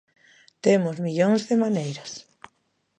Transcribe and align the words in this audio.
Temos 0.65 0.97
millóns 1.05 1.41
de 1.49 1.55
maneiras. 1.63 2.11